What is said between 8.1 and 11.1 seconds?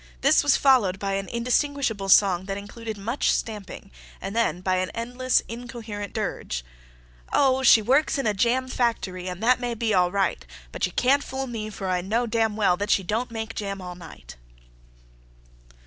in a Jam Factoree And—that may be all right But you